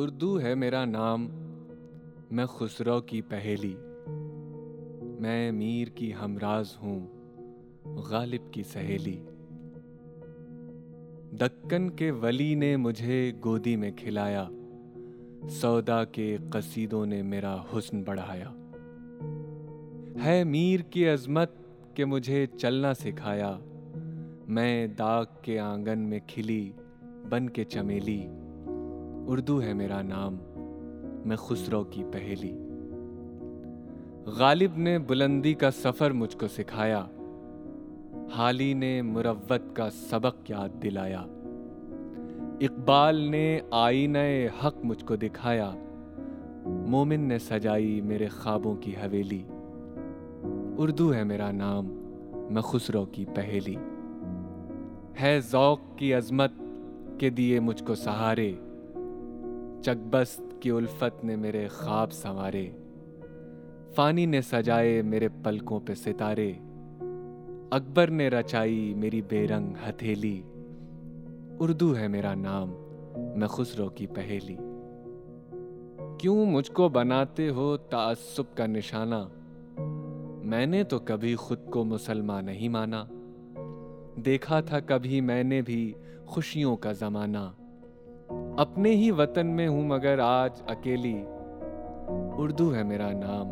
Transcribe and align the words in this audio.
उर्दू 0.00 0.36
है 0.36 0.54
मेरा 0.54 0.84
नाम। 0.84 1.22
मैं 2.32 2.46
खुसरो 2.46 3.00
की 3.00 3.20
पहेली। 3.20 3.74
मैं 5.22 5.52
मीर 5.52 5.88
की 5.88 6.10
हमराज 6.10 6.76
हूँ, 6.82 7.10
गालिब 7.86 8.50
की 8.54 8.62
सहेली। 8.62 9.14
दक्कन 11.34 11.88
के 11.88 12.10
वली 12.10 12.54
ने 12.54 12.76
मुझे 12.76 13.40
गोदी 13.42 13.76
में 13.76 13.96
खिलाया, 13.96 14.50
सौदा 15.48 16.04
के 16.04 16.38
कसीदों 16.38 17.06
ने 17.06 17.22
मेरा 17.22 17.52
हुस्न 17.52 18.04
बढ़ाया। 18.04 18.48
है 20.22 20.44
मीर 20.44 20.82
की 20.82 21.04
अजमत 21.04 21.54
के 21.96 22.04
मुझे 22.04 22.46
चलना 22.46 22.92
सिखाया, 22.92 23.60
मैं 24.48 24.94
दाग 24.94 25.26
के 25.44 25.58
आँगन 25.58 25.98
में 25.98 26.20
खिली, 26.26 26.74
बन 27.26 27.48
के 27.48 27.64
चमेली। 27.64 28.39
उर्दू 29.28 29.58
है 29.58 29.74
मेरा 29.74 30.02
नाम, 30.02 30.34
मैं 31.28 31.36
खुसरो 31.36 31.84
की 31.84 32.02
पहेली। 32.02 32.52
गालिब 34.38 34.78
ने 34.78 34.98
बुलंदी 34.98 35.54
का 35.54 35.70
सफ़र 35.70 36.12
मुझको 36.12 36.48
सिखाया, 36.48 37.08
हाली 38.30 38.74
ने 38.74 39.02
मुरवत 39.02 39.74
का 39.76 39.88
सबक 39.88 40.50
याद 40.50 40.70
दिलाया। 40.70 41.26
इकबाल 42.62 43.16
ने 43.16 43.62
आईने 43.74 44.50
हक 44.62 44.80
मुझको 44.84 45.16
दिखाया, 45.16 45.74
मोमिन 46.66 47.20
ने 47.20 47.38
सजाई 47.38 48.00
मेरे 48.04 48.26
ख्वाबों 48.26 48.76
की 48.76 48.92
हवेली। 48.92 49.44
उर्दू 50.78 51.10
है 51.10 51.24
मेरा 51.24 51.52
नाम, 51.52 51.86
मैं 52.54 52.62
खुसरो 52.62 53.04
की 53.04 53.24
पहेली। 53.24 53.78
है 55.18 55.40
जौक 55.40 55.96
की 55.98 56.12
अजमत 56.12 56.56
के 57.20 57.30
दिए 57.30 57.60
मुझको 57.60 57.94
सहारे 57.94 58.69
चकबस्त 59.82 60.60
की 60.62 60.70
उल्फत 60.70 61.20
ने 61.24 61.36
मेरे 61.36 61.68
ख्वाब 61.68 62.08
संवारे। 62.08 62.76
फानी 63.96 64.26
ने 64.26 64.42
सजाए 64.42 65.02
मेरे 65.02 65.28
पलकों 65.28 65.80
पे 65.80 65.94
सितारे। 65.94 66.52
अकबर 67.72 68.10
ने 68.10 68.28
रचाई 68.28 68.94
मेरी 68.96 69.22
बेरंग 69.22 69.74
हथेली। 69.76 70.40
उर्दू 71.60 71.92
है 71.92 72.08
मेरा 72.08 72.34
नाम, 72.34 72.68
मैं 73.40 73.48
खुसरो 73.48 73.88
की 73.88 74.06
पहेली। 74.06 74.56
क्यों 76.20 76.46
मुझको 76.46 76.88
बनाते 76.88 77.48
हो 77.48 77.76
तासुब 77.76 78.46
का 78.58 78.66
निशाना? 78.66 79.30
मैंने 80.44 80.84
तो 80.84 80.98
कभी 80.98 81.34
खुद 81.34 81.58
को 81.72 81.84
मुसलमान 81.84 82.44
नहीं 82.44 82.68
माना। 82.68 83.08
देखा 84.22 84.62
था 84.62 84.80
कभी 84.80 85.20
मैंने 85.20 85.62
भी 85.62 85.96
खुशियों 86.28 86.76
का 86.76 86.92
जमाना। 86.92 87.54
अपने 88.58 88.90
ही 88.90 89.10
वतन 89.10 89.46
में 89.46 89.66
हूँ, 89.66 89.86
मगर 89.88 90.20
आज 90.20 90.62
अकेली। 90.68 91.14
उर्दू 92.42 92.70
है 92.70 92.82
मेरा 92.84 93.10
नाम, 93.12 93.48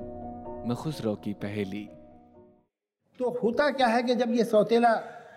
मैं 0.68 0.76
खुसरो 0.76 1.14
की 1.14 1.32
पहेली। 1.34 1.88
तो 3.20 3.30
होता 3.42 3.70
क्या 3.70 3.86
है 3.86 4.02
कि 4.02 4.14
जब 4.14 4.34
ये 4.34 4.44
सौतेला 4.44 4.92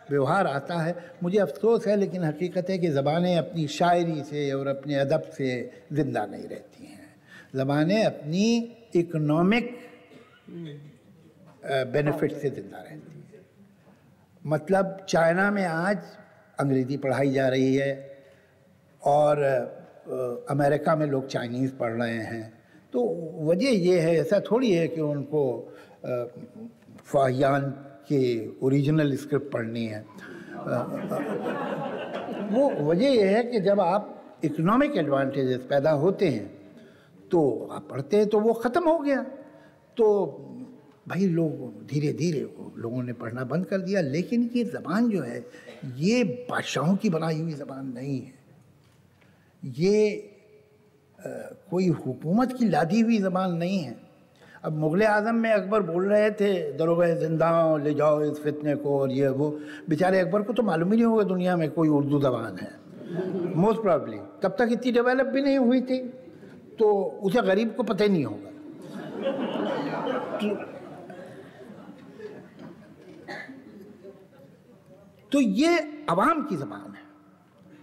व्यवहार 0.10 0.48
आता 0.48 0.78
है, 0.78 0.96
मुझे 1.24 1.38
अफसोस 1.40 1.88
है, 1.88 1.96
लेकिन 1.96 2.24
हकीकत 2.24 2.70
है 2.70 2.78
कि 2.78 2.90
ज़बानें 2.90 3.36
अपनी 3.38 3.68
शायरी 3.68 4.22
से 4.24 4.52
और 4.52 4.68
अपने 4.68 4.96
अदब 4.96 5.22
से 5.38 5.72
ज़िंदा 5.94 6.26
नहीं 6.26 6.44
रहती 6.44 6.86
हैं। 6.86 7.16
ज़बानें 7.56 8.04
अपनी 8.04 8.46
इकोनॉमिक 8.96 9.78
बेनिफिट 11.64 12.34
से 12.34 12.50
ज़िंदा 12.50 12.78
रहती 12.78 13.18
हैं। 13.18 13.46
मतलब 14.46 15.06
चाइना 15.10 15.52
में 15.52 15.66
आज 15.66 15.98
अंग्रेज़ी 16.60 16.98
पढ़ाई 16.98 17.32
जा 17.32 17.48
रही 17.50 17.76
है 17.76 18.11
और 19.04 19.44
अमेरिका 20.50 20.96
में 20.96 21.06
लोग 21.08 21.28
चाइनीज़ 21.28 21.72
पढ़ 21.76 21.92
रहे 21.94 22.18
हैं। 22.24 22.54
तो 22.94 23.04
वजह 23.44 23.70
ये 23.70 24.00
है, 24.00 24.16
ऐसा 24.16 24.40
थोड़ी 24.42 24.72
है 24.72 24.88
कि 24.88 25.02
उनको 25.02 25.44
फाहियान 27.06 27.70
के 28.08 28.22
ओरिजिनल 28.60 29.16
स्क्रिप्ट 29.16 29.52
पढ़नी 29.52 29.86
है। 29.86 30.06
वो 32.52 32.70
वजह 32.90 33.08
यह 33.08 33.38
है 33.38 33.44
कि 33.44 33.60
जब 33.60 33.80
आप 33.82 34.40
इकोनॉमिक 34.44 34.98
एडवांटेजेस 34.98 35.62
पैदा 35.70 35.92
होते 36.02 36.28
हैं 36.28 36.50
तो 37.32 37.70
आप 37.72 37.88
पढ़ते 37.90 38.18
हैं 38.18 38.28
तो 38.30 38.40
वो 38.40 38.54
ख़त्म 38.54 38.90
हो 38.90 38.98
गया। 39.00 39.22
तो 39.98 40.06
भाई 41.08 41.26
लोग 41.28 41.52
धीरे 41.88 42.12
धीरे 42.14 42.40
लोगों 42.78 43.04
ने 43.04 43.14
पढ़ना 43.14 43.44
बंद 43.44 43.66
कर 43.66 43.78
दिया, 43.78 44.02
लेकिन 44.02 44.50
ये 44.56 44.64
ज़बान 44.66 45.10
जो 45.10 45.22
है, 45.22 45.44
ये 45.98 46.24
बादशाहों 46.50 46.96
की 46.96 47.10
बनाई 47.10 47.40
हुई 47.42 47.54
ज़बान 47.54 47.92
नहीं 47.94 48.20
है। 48.22 48.34
ये 49.64 50.28
आ, 51.20 51.30
कोई 51.70 51.88
हुकूमत 51.88 52.54
की 52.54 52.66
लादी 52.70 53.00
हुई 53.00 53.18
ज़बान 53.20 53.52
नहीं 53.54 53.80
है। 53.80 53.96
अब 54.64 54.78
मुग़ल 54.78 55.04
आज़म 55.04 55.36
में 55.36 55.52
अकबर 55.52 55.82
बोल 55.82 56.06
रहे 56.08 56.30
थे 56.32 56.52
दरोगा 56.78 57.08
ज़िंदा 57.16 57.78
ले 57.78 57.94
जाओ 57.94 58.22
इस 58.24 58.42
फितने 58.44 58.76
को 58.76 59.00
और 59.00 59.12
ये 59.12 59.28
वो। 59.30 59.50
बेचारे 59.90 60.20
अकबर 60.20 60.42
को 60.42 60.54
तो 60.54 60.64
मालूम 60.64 60.92
ही 60.92 60.98
नहीं 60.98 61.06
होगा 61.06 61.24
दुनिया 61.24 61.56
में 61.58 61.70
कोई 61.72 61.90
उर्दू 61.90 62.20
ज़बान 62.20 62.58
है। 62.58 62.72
मोस्ट 63.56 63.82
प्रॉब्ली 63.82 64.18
तब 64.44 64.56
तक 64.60 64.70
इतनी 64.72 64.92
डेवलप 64.92 65.28
भी 65.28 65.42
नहीं 65.42 65.58
हुई 65.58 65.82
थी। 65.82 66.00
तो 66.80 66.92
उसे 67.24 67.42
गरीब 67.42 67.74
को 67.76 67.84
पता 67.84 68.04
ही 68.04 68.10
नहीं 68.10 68.26
होगा। 68.26 68.50
तो, 70.38 70.56
तो 75.32 75.42
ये 75.42 75.78
आवाम 76.10 76.42
की 76.44 76.56
ज़बान 76.56 76.94
है। 76.94 77.11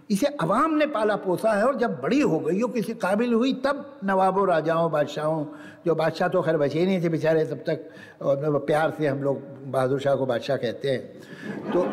इसे 0.09 0.27
अवाम 0.41 0.73
ने 0.73 0.85
पाला 0.87 1.15
पोसा 1.15 1.51
है 1.53 1.65
और 1.65 1.75
जब 1.77 1.99
बड़ी 2.01 2.19
हो 2.21 2.39
गई 2.39 2.59
हो 2.61 2.67
किसी 2.67 2.93
काबिल 2.93 3.33
हुई 3.33 3.53
तब 3.65 3.99
नवाबों 4.03 4.47
राजाओं 4.47 4.89
बादशाहों 4.91 5.45
जो 5.85 5.95
बादशाह 5.95 6.27
तो 6.27 6.41
खैर 6.41 6.57
बचे 6.57 6.85
नहीं 6.85 7.03
थे 7.03 7.09
बेचारे 7.09 7.45
तब 7.45 7.63
तक 7.67 7.89
और 8.21 8.59
प्यार 8.59 8.93
से 8.97 9.07
हम 9.07 9.23
लोग 9.23 9.41
बहादुर 9.71 9.99
शाह 9.99 10.15
को 10.15 10.25
बादशाह 10.25 10.57
कहते 10.57 10.91
हैं। 10.91 11.71
तो 11.71 11.83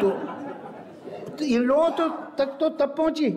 तो, 0.00 0.10
तो 1.36 1.44
इन 1.44 1.62
लोगों 1.62 1.90
तो 1.90 2.08
तक 2.38 2.56
तो 2.60 2.68
तब 2.68 2.94
पहुँची 2.96 3.30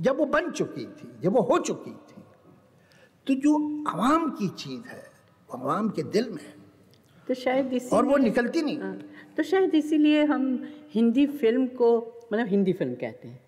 जब 0.00 0.18
वो 0.18 0.26
बन 0.26 0.50
चुकी 0.50 0.86
थी 0.86 1.12
जब 1.22 1.32
वो 1.32 1.42
हो 1.42 1.58
चुकी 1.58 1.90
थी। 1.90 2.22
तो 3.26 3.34
जो 3.34 3.54
अवाम 3.90 4.30
की 4.30 4.48
चीज़ 4.48 4.88
है 4.88 5.02
वो 5.48 5.58
अवाम 5.58 5.88
के 5.88 6.02
दिल 6.02 6.30
में 6.30 6.42
है। 6.42 6.63
तो 7.28 7.34
शायद 7.34 7.72
इसी 7.72 7.96
और 7.96 8.04
वो 8.04 8.16
निकलती 8.16 8.62
नहीं। 8.62 8.78
हाँ, 8.80 8.98
तो 9.36 9.42
शायद 9.42 9.74
इसीलिए 9.74 10.24
हम 10.24 10.42
हिंदी 10.94 11.26
फ़िल्म 11.26 11.66
को 11.80 11.96
मतलब 12.32 12.46
हिंदी 12.48 12.72
फ़िल्म 12.72 12.94
कहते 13.00 13.28
हैं। 13.28 13.40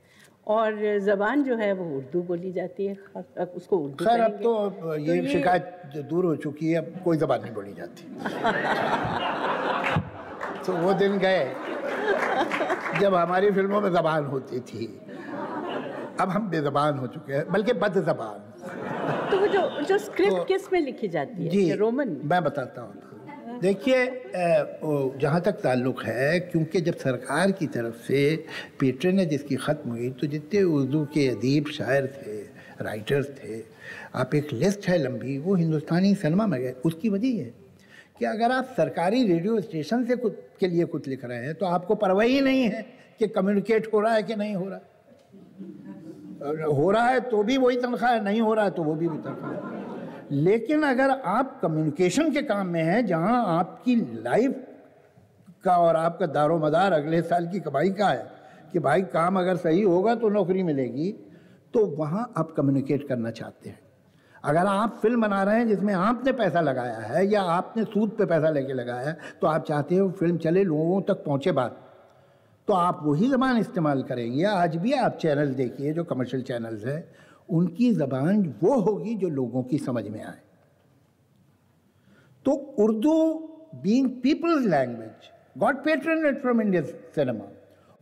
और 0.47 0.99
ज़बान 1.03 1.43
जो 1.45 1.57
है 1.57 1.73
वो 1.73 1.85
उर्दू 1.97 2.23
बोली 2.23 2.53
जाती 2.53 2.87
है 2.87 2.97
अब 3.17 3.53
उसको 3.57 3.77
उर्दू 3.79 4.05
खैर 4.05 4.21
अब 4.21 4.39
तो 4.43 4.97
ये 4.97 5.21
तो 5.23 5.29
शिकायत 5.29 5.97
दूर 6.11 6.25
हो 6.25 6.35
चुकी 6.45 6.71
है 6.71 6.79
अब 6.79 7.01
कोई 7.05 7.17
ज़बान 7.17 7.43
नहीं 7.43 7.53
बोली 7.55 7.73
जाती। 7.75 8.03
तो 10.67 10.73
वो 10.77 10.93
दिन 11.01 11.19
गए 11.19 11.45
जब 13.01 13.15
हमारी 13.15 13.51
फ़िल्मों 13.51 13.81
में 13.81 13.91
ज़बान 13.93 14.25
होती 14.27 14.61
थी। 14.71 14.87
अब 16.21 16.29
हम 16.31 16.49
बेज़बान 16.51 16.99
हो 16.99 17.07
चुके 17.07 17.33
हैं 17.33 17.51
बल्कि 17.53 17.73
बद 17.81 17.99
ज़बान 18.05 18.39
तो 19.31 19.39
वो 19.41 19.47
जो 19.47 19.61
जो 19.83 19.99
स्क्रिप्ट 19.99 20.37
तो, 20.37 20.45
किसमें 20.45 20.81
लिखी 20.81 21.09
जाती 21.09 21.43
है? 21.43 21.49
जी 21.51 21.73
रोमन 21.75 22.17
मैं 22.25 22.43
बताता 22.45 22.83
हूँ। 22.83 22.95
देखिए 23.63 24.05
जहाँ 25.21 25.41
तक 25.41 25.61
ताल्लुक़ 25.63 26.03
है, 26.05 26.39
क्योंकि 26.41 26.81
जब 26.81 26.97
सरकार 26.97 27.51
की 27.53 27.67
तरफ़ 27.69 27.95
से 28.07 28.21
पेट्रेनेज 28.81 29.33
इसकी 29.35 29.57
ख़त्म 29.57 29.91
हुई 29.91 30.11
तो 30.13 30.27
जितने 30.27 30.63
उर्दू 30.63 31.05
के 31.15 31.29
अदीब 31.29 31.69
शायर 31.73 32.07
थे 32.17 32.37
राइटर्स 32.81 33.29
थे, 33.35 33.61
आप 34.15 34.35
एक 34.35 34.53
लिस्ट 34.53 34.89
है 34.89 34.99
लंबी, 34.99 35.39
वो 35.39 35.55
हिंदुस्तानी 35.55 36.15
सिनेमा 36.17 36.47
में 36.47 36.61
गए, 36.61 36.75
उसकी 36.85 37.09
वजह 37.09 37.29
है 37.29 37.53
कि 38.19 38.25
अगर 38.27 38.53
आप 38.53 38.75
सरकारी 38.77 39.23
रेडियो 39.25 39.61
स्टेशन 39.61 40.05
से 40.07 40.17
कुछ, 40.17 40.33
के 40.61 40.67
लिए 40.69 40.85
कुछ 40.87 41.09
लिख 41.09 41.25
रहे 41.25 41.39
हैं 41.39 41.55
तो 41.55 41.67
आपको 41.69 41.95
परवाह 41.97 42.27
ही 42.27 42.41
नहीं 42.41 42.63
है 42.65 42.83
कि 43.21 43.27
कम्युनिकेट 43.29 43.93
हो 43.93 44.01
रहा 44.01 44.15
है 44.15 44.23
कि 44.23 44.37
नहीं 44.37 44.55
हो 44.55 44.69
रहा। 44.69 44.81
हो 46.69 46.91
रहा 46.91 47.07
है 47.07 47.21
तो 47.23 47.43
भी 47.43 47.57
वही 47.57 47.77
तनख्वाह 47.79 48.13
है, 48.13 48.23
नहीं 48.25 48.41
हो 48.41 48.55
रहा 48.55 48.65
है 48.65 48.71
तो 48.71 48.83
वो 48.83 48.95
भी 48.95 49.07
वही 49.07 49.19
तनख्वाह 49.19 49.53
है। 49.53 49.66
लेकिन 50.31 50.83
अगर 50.83 51.11
आप 51.11 51.59
कम्युनिकेशन 51.63 52.31
के 52.33 52.43
काम 52.43 52.67
में 52.67 52.83
हैं, 52.83 53.05
जहाँ 53.07 53.45
आपकी 53.59 53.97
लाइफ 54.23 54.65
का 55.65 55.77
और 55.79 55.97
आपका 55.97 56.27
दारो 56.29 56.59
मदार 56.59 56.93
अगले 56.93 57.23
साल 57.23 57.47
की 57.49 57.61
कमाई 57.61 57.91
का 57.91 58.09
है, 58.09 58.27
कि 58.73 58.79
भाई 58.79 59.03
काम 59.05 59.39
अगर 59.39 59.57
सही 59.59 59.83
होगा 59.83 60.15
तो 60.15 60.29
नौकरी 60.29 60.63
मिलेगी 60.63 61.11
तो 61.75 61.85
वहाँ 61.97 62.33
आप 62.37 62.51
कम्युनिकेट 62.57 63.09
करना 63.09 63.31
चाहते 63.33 63.69
हैं। 63.69 63.79
अगर 64.45 64.67
आप 64.67 64.99
फ़िल्म 65.03 65.21
बना 65.21 65.43
रहे 65.43 65.59
हैं 65.59 65.67
जिसमें 65.69 65.93
आपने 65.95 66.33
पैसा 66.33 66.61
लगाया 66.61 66.99
है 66.99 67.27
या 67.27 67.43
आपने 67.43 67.85
सूद 67.85 68.11
पे 68.11 68.25
पैसा 68.27 68.51
लेके 68.51 68.73
लगाया 68.73 69.09
है 69.09 69.19
तो 69.41 69.47
आप 69.47 69.65
चाहते 69.65 69.97
हो 69.97 70.11
फ़िल्म 70.11 70.37
चले, 70.39 70.65
लोगों 70.65 71.01
तक 71.03 71.25
पहुँचे 71.25 71.53
बात। 71.53 71.83
तो 72.69 72.75
आप 72.75 73.01
वही 73.03 73.29
ज़बान 73.31 73.59
इस्तेमाल 73.59 74.03
करेंगे। 74.03 74.45
आज 74.45 74.77
भी 74.77 74.93
आप 74.95 75.19
चैनल 75.19 75.53
देखिए, 75.55 75.93
जो 75.93 76.05
कमर्शियल 76.05 76.43
चैनल्स 76.43 76.85
हैं 76.85 77.03
उनकी 77.49 77.93
ज़बान 77.95 78.43
वो 78.63 78.79
होगी 78.81 79.15
जो 79.15 79.29
लोगों 79.29 79.63
की 79.63 79.79
समझ 79.79 80.05
में 80.05 80.23
आए। 80.23 80.41
तो 82.47 82.53
Urdu 82.79 83.13
being 83.83 84.11
people's 84.23 84.67
language 84.67 85.31
got 85.59 85.85
patronage 85.85 86.41
from 86.43 86.61
Indian 86.61 86.85
cinema 87.15 87.49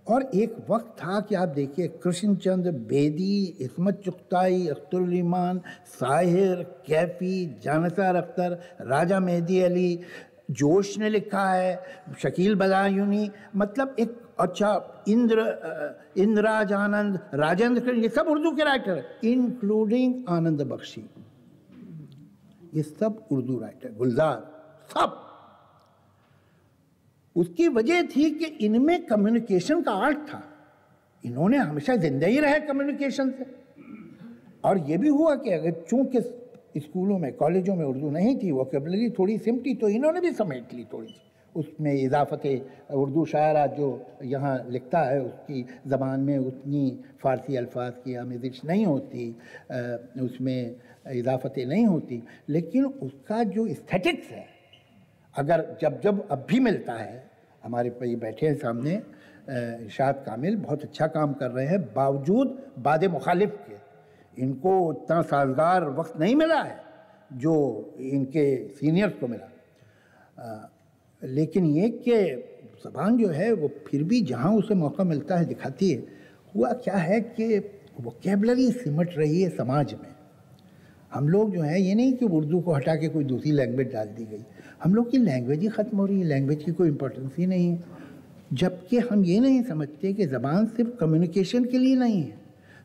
और 0.06 0.22
एक 0.34 0.56
वक्त 0.70 0.86
था 0.98 1.20
कि 1.20 1.34
आप 1.34 1.48
देखिए 1.48 1.88
कृष्णचंद्र 2.02 2.70
बेदी 2.88 3.44
इसमत 3.60 4.00
चुगताई 4.04 4.66
अख्तरमान 4.68 5.60
साहिर, 5.86 6.62
कैफी, 6.86 7.46
जानसार 7.62 8.16
अख्तर, 8.16 8.58
राजा 8.80 9.20
मेहदी 9.20 9.60
अली, 9.60 10.00
जोश 10.50 10.98
ने 10.98 11.08
लिखा 11.08 11.48
है, 11.48 11.80
शकील 12.22 12.54
बदायूनी 12.54 13.30
मतलब 13.56 13.96
एक 13.98 14.20
अच्छा 14.38 15.04
इंद्र 15.08 15.42
इंद्राज 16.16 16.72
आनंद 16.72 17.18
राजेंद्र 17.34 17.80
कृष्ण 17.80 18.02
ये 18.02 18.08
सब 18.08 18.26
उर्दू 18.28 18.50
के 18.52 18.64
राइटर 18.64 18.96
हैं 18.96 19.30
इंक्लूडिंग 19.32 20.24
आनंद 20.28 20.62
बख्शी। 20.62 21.04
ये 22.74 22.82
सब 22.82 23.26
उर्दू 23.32 23.58
राइटर 23.58 23.92
गुलजार, 23.94 24.38
सब। 24.90 25.20
उसकी 27.36 27.68
वजह 27.68 28.02
थी 28.06 28.30
कि 28.30 28.44
इनमें 28.66 29.06
कम्युनिकेशन 29.06 29.82
का 29.82 29.92
आर्ट 30.06 30.18
था। 30.28 30.42
इन्होंने 31.24 31.56
हमेशा 31.58 31.96
ज़िंदा 31.96 32.26
ही 32.26 32.38
रहे 32.40 32.60
कम्युनिकेशन 32.60 33.30
से। 33.30 33.46
और 34.64 34.78
ये 34.90 34.96
भी 34.98 35.08
हुआ 35.08 35.34
कि 35.36 35.50
अगर 35.50 35.70
चूँकि 35.88 36.20
स्कूलों 36.76 37.18
में, 37.18 37.32
कॉलेजों 37.34 37.74
में 37.76 37.84
उर्दू 37.84 38.10
नहीं 38.10 38.36
थी 38.38 38.50
वोकेबलरी 38.50 39.10
थोड़ी 39.10 39.38
सिमटी 39.38 39.74
तो 39.74 39.88
इन्होंने 39.88 40.20
भी 40.20 40.32
समेट 40.32 40.74
ली 40.74 40.84
थोड़ी 40.92 41.08
सी। 41.08 41.22
उसमें 41.54 41.92
इजाफत 41.92 42.42
उर्दू 42.92 43.24
शायरा 43.24 43.66
जो 43.76 43.88
यहाँ 44.24 44.56
लिखता 44.70 45.00
है, 45.00 45.20
उसकी 45.22 45.62
ज़बान 45.86 46.20
में 46.20 46.38
उतनी 46.38 46.98
फ़ारसी 47.22 47.56
अल्फाज 47.56 47.92
की 48.04 48.14
आमेजिश 48.16 48.60
नहीं 48.64 48.86
होती 48.86 49.30
उसमें 50.22 50.76
इजाफतें 51.12 51.64
नहीं 51.66 51.86
होती। 51.86 52.22
लेकिन 52.48 52.84
उसका 52.84 53.42
जो 53.46 53.66
इस्थेटिक्स 53.66 54.28
है, 54.28 54.46
अगर 55.34 55.76
जब 55.82 56.00
जब 56.00 56.26
अब 56.30 56.46
भी 56.48 56.60
मिलता 56.60 56.92
है, 56.94 57.22
हमारे 57.64 57.90
पे 57.90 58.14
बैठे 58.16 58.46
हैं 58.46 58.54
सामने 58.54 59.02
इशाद 59.86 60.22
कामिल 60.26 60.56
बहुत 60.56 60.82
अच्छा 60.82 61.06
काम 61.06 61.32
कर 61.34 61.50
रहे 61.50 61.66
हैं, 61.66 61.80
बावजूद 61.94 62.58
बाद 62.78 63.04
मुखालिफ 63.04 63.56
के। 63.68 63.76
इनको 64.36 64.78
उतना 64.80 65.20
साजगार 65.22 65.84
वक्त 65.90 66.16
नहीं 66.20 66.34
मिला 66.34 66.62
है, 66.62 66.78
जो 67.32 67.94
इनके 67.98 68.46
सीनियर्स 68.68 69.14
को 69.14 69.26
मिला। 69.28 69.48
लेकिन 71.24 71.66
ये 71.66 71.88
कि 71.88 72.14
ज़बान 72.86 73.18
जो 73.18 73.28
है, 73.28 73.52
वो 73.52 73.70
फिर 73.86 74.02
भी 74.02 74.20
जहाँ 74.20 74.52
उसे 74.54 74.74
मौका 74.74 75.04
मिलता 75.04 75.36
है 75.36 75.44
दिखाती 75.44 75.90
है, 75.90 76.06
हुआ 76.56 76.72
क्या 76.72 76.96
है 76.96 77.20
कि 77.20 77.58
वोकेबलरी 78.00 78.70
सिमट 78.70 79.10
रही 79.18 79.42
है 79.42 79.48
समाज 79.48 79.94
में। 79.94 80.14
हम 81.12 81.28
लोग 81.28 81.52
जो 81.52 81.60
है, 81.60 81.82
ये 81.82 81.94
नहीं 81.94 82.12
कि 82.12 82.24
उर्दू 82.24 82.60
को 82.60 82.72
हटा 82.72 82.94
के 82.94 83.08
कोई 83.08 83.24
दूसरी 83.24 83.52
लैंग्वेज 83.52 83.92
डाल 83.92 84.06
दी 84.06 84.24
गई। 84.24 84.44
हम 84.82 84.94
लोग 84.94 85.10
की 85.10 85.18
लैंग्वेज 85.18 85.60
ही 85.60 85.68
ख़त्म 85.68 85.98
हो 85.98 86.06
रही 86.06 86.20
है 86.20 86.24
लैंग्वेज 86.24 86.64
की 86.64 86.72
कोई 86.72 86.88
इम्पोर्टेंस 86.88 87.32
ही 87.38 87.46
नहीं 87.46 87.70
है। 87.70 87.84
जबकि 88.52 88.98
हम 88.98 89.24
ये 89.24 89.40
नहीं 89.40 89.62
समझते 89.62 90.12
कि 90.12 90.26
ज़बान 90.26 90.66
सिर्फ़ 90.66 90.90
कम्युनिकेशन 90.90 91.64
के 91.64 91.78
लिए 91.78 91.96
नहीं 91.96 92.22
है। 92.22 92.40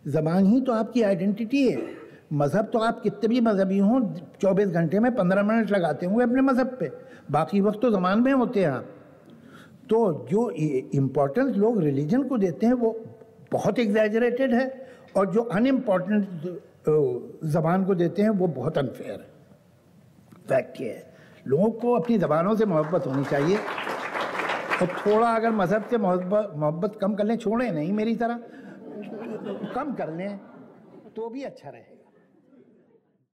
ज़बान 0.08 0.46
ही 0.46 0.62
तो 0.62 0.72
आपकी 0.72 1.02
आइडेंटिटी 1.02 1.70
है। 1.70 1.99
मज़हब 2.32 2.66
तो 2.74 2.80
आप 2.80 3.00
कितने 3.02 3.28
भी 3.30 3.40
मज़हबी 3.42 3.78
हों, 3.80 4.00
चौबीस 4.42 4.68
घंटे 4.70 5.00
में 5.00 5.14
पंद्रह 5.16 5.44
मिनट 5.44 5.72
लगाते 5.72 6.06
होंगे 6.06 6.24
अपने 6.24 6.42
मज़हब 6.42 6.76
पे। 6.80 6.92
बाकी 7.32 7.62
वक्त 7.62 7.80
तो 7.82 7.92
ज़बान 7.92 8.22
में 8.22 8.32
होते 8.34 8.66
हैं 8.66 8.82
तो 9.90 10.28
जो 10.30 10.50
इम्पोर्टेंस 10.52 11.56
लोग 11.58 11.80
रिलीजन 11.82 12.24
को 12.24 12.38
देते 12.38 12.66
हैं, 12.66 12.74
वो 12.74 12.92
बहुत 13.52 13.80
एग्जैजरेटेड 13.80 14.54
है 14.54 14.88
और 15.18 15.32
जो 15.32 15.42
अनइम्पॉर्टेंट 15.42 16.28
ज़बान 17.48 17.86
को 17.86 17.96
देते 17.96 18.22
हैं, 18.22 18.30
वो 18.32 18.48
बहुत 18.50 18.78
अनफेयर 18.78 19.12
है। 19.12 19.28
फैक्ट 20.50 20.82
ये 20.82 20.90
है। 20.90 21.04
लोगों 21.46 21.70
को 21.72 21.94
अपनी 21.94 22.18
ज़बानों 22.18 22.56
से 22.56 22.66
मोहब्बत 22.66 23.08
होनी 23.08 23.24
चाहिए। 23.26 23.58
और 24.82 24.88
थोड़ा 24.98 25.30
अगर 25.30 25.52
मज़हब 25.52 25.86
से 25.90 25.98
मोहब्बत 25.98 26.54
मोहब्बत 26.56 26.98
कम 27.02 27.14
कर 27.16 27.24
लें, 27.24 27.38
छोड़ें, 27.38 27.72
नहीं 27.72 27.94
मेरी 27.94 28.16
तरह, 28.16 28.40
कम 29.76 29.94
कर 29.94 30.14
लें 30.14 30.40
तो 31.16 31.30
भी 31.30 31.44
अच्छा 31.44 31.70
रहेगा 31.70 31.99